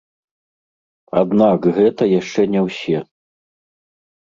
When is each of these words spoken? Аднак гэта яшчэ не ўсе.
Аднак 1.21 1.69
гэта 1.77 2.03
яшчэ 2.19 2.41
не 2.57 2.61
ўсе. 2.71 2.97